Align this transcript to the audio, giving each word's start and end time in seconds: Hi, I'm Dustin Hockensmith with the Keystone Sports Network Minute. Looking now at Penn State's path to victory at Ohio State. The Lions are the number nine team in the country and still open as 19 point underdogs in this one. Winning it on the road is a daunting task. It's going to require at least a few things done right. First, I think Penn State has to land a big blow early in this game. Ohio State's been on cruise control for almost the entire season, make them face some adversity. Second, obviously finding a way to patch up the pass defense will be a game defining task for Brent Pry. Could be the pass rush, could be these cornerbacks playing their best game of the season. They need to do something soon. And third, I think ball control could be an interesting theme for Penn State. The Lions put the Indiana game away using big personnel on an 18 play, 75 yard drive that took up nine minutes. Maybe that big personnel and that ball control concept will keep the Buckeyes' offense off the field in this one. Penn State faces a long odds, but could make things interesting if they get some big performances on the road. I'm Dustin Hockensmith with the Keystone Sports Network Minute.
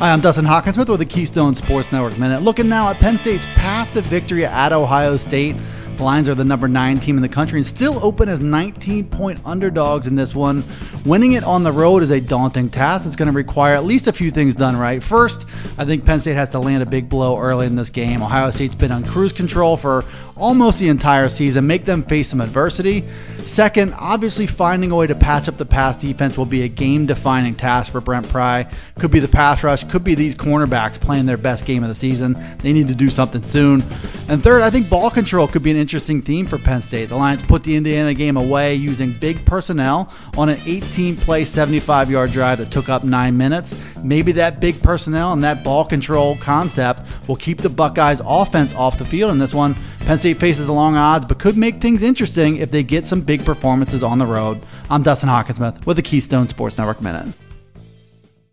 Hi, 0.00 0.14
I'm 0.14 0.22
Dustin 0.22 0.46
Hockensmith 0.46 0.88
with 0.88 1.00
the 1.00 1.04
Keystone 1.04 1.54
Sports 1.54 1.92
Network 1.92 2.18
Minute. 2.18 2.40
Looking 2.40 2.70
now 2.70 2.88
at 2.88 2.96
Penn 2.96 3.18
State's 3.18 3.44
path 3.54 3.92
to 3.92 4.00
victory 4.00 4.46
at 4.46 4.72
Ohio 4.72 5.18
State. 5.18 5.56
The 5.98 6.02
Lions 6.02 6.26
are 6.30 6.34
the 6.34 6.42
number 6.42 6.68
nine 6.68 6.98
team 6.98 7.18
in 7.18 7.22
the 7.22 7.28
country 7.28 7.58
and 7.58 7.66
still 7.66 8.02
open 8.02 8.30
as 8.30 8.40
19 8.40 9.04
point 9.10 9.38
underdogs 9.44 10.06
in 10.06 10.16
this 10.16 10.34
one. 10.34 10.64
Winning 11.04 11.32
it 11.32 11.44
on 11.44 11.64
the 11.64 11.70
road 11.70 12.02
is 12.02 12.12
a 12.12 12.18
daunting 12.18 12.70
task. 12.70 13.06
It's 13.06 13.14
going 13.14 13.30
to 13.30 13.34
require 13.34 13.74
at 13.74 13.84
least 13.84 14.06
a 14.06 14.12
few 14.14 14.30
things 14.30 14.54
done 14.54 14.74
right. 14.74 15.02
First, 15.02 15.44
I 15.76 15.84
think 15.84 16.06
Penn 16.06 16.18
State 16.18 16.32
has 16.32 16.48
to 16.48 16.60
land 16.60 16.82
a 16.82 16.86
big 16.86 17.10
blow 17.10 17.38
early 17.38 17.66
in 17.66 17.76
this 17.76 17.90
game. 17.90 18.22
Ohio 18.22 18.50
State's 18.52 18.74
been 18.74 18.92
on 18.92 19.04
cruise 19.04 19.32
control 19.32 19.76
for 19.76 20.06
almost 20.40 20.78
the 20.78 20.88
entire 20.88 21.28
season, 21.28 21.66
make 21.66 21.84
them 21.84 22.02
face 22.02 22.30
some 22.30 22.40
adversity. 22.40 23.04
Second, 23.44 23.94
obviously 23.98 24.46
finding 24.46 24.90
a 24.90 24.96
way 24.96 25.06
to 25.06 25.14
patch 25.14 25.48
up 25.48 25.56
the 25.56 25.66
pass 25.66 25.96
defense 25.96 26.36
will 26.36 26.46
be 26.46 26.62
a 26.62 26.68
game 26.68 27.06
defining 27.06 27.54
task 27.54 27.92
for 27.92 28.00
Brent 28.00 28.28
Pry. 28.28 28.66
Could 28.96 29.10
be 29.10 29.18
the 29.18 29.28
pass 29.28 29.64
rush, 29.64 29.84
could 29.84 30.04
be 30.04 30.14
these 30.14 30.34
cornerbacks 30.34 31.00
playing 31.00 31.26
their 31.26 31.36
best 31.36 31.66
game 31.66 31.82
of 31.82 31.88
the 31.88 31.94
season. 31.94 32.36
They 32.58 32.72
need 32.72 32.88
to 32.88 32.94
do 32.94 33.08
something 33.10 33.42
soon. 33.42 33.82
And 34.28 34.42
third, 34.42 34.62
I 34.62 34.70
think 34.70 34.88
ball 34.88 35.10
control 35.10 35.48
could 35.48 35.62
be 35.62 35.70
an 35.70 35.76
interesting 35.76 36.22
theme 36.22 36.46
for 36.46 36.58
Penn 36.58 36.82
State. 36.82 37.08
The 37.08 37.16
Lions 37.16 37.42
put 37.42 37.64
the 37.64 37.76
Indiana 37.76 38.14
game 38.14 38.36
away 38.36 38.74
using 38.74 39.12
big 39.12 39.44
personnel 39.44 40.12
on 40.36 40.48
an 40.48 40.60
18 40.64 41.16
play, 41.16 41.44
75 41.44 42.10
yard 42.10 42.30
drive 42.30 42.58
that 42.58 42.70
took 42.70 42.88
up 42.88 43.04
nine 43.04 43.36
minutes. 43.36 43.74
Maybe 44.02 44.32
that 44.32 44.60
big 44.60 44.82
personnel 44.82 45.32
and 45.32 45.42
that 45.44 45.64
ball 45.64 45.84
control 45.84 46.36
concept 46.36 47.00
will 47.26 47.36
keep 47.36 47.58
the 47.58 47.68
Buckeyes' 47.68 48.22
offense 48.24 48.74
off 48.74 48.98
the 48.98 49.04
field 49.04 49.32
in 49.32 49.38
this 49.38 49.54
one. 49.54 49.74
Penn 50.10 50.18
State 50.18 50.40
faces 50.40 50.66
a 50.66 50.72
long 50.72 50.96
odds, 50.96 51.24
but 51.24 51.38
could 51.38 51.56
make 51.56 51.80
things 51.80 52.02
interesting 52.02 52.56
if 52.56 52.72
they 52.72 52.82
get 52.82 53.06
some 53.06 53.20
big 53.20 53.44
performances 53.44 54.02
on 54.02 54.18
the 54.18 54.26
road. 54.26 54.60
I'm 54.90 55.04
Dustin 55.04 55.28
Hockensmith 55.28 55.86
with 55.86 55.96
the 55.98 56.02
Keystone 56.02 56.48
Sports 56.48 56.76
Network 56.78 57.00
Minute. 57.00 57.32